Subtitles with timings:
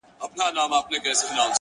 [0.03, 1.49] •له کلونو پوروړی د سرکار وو,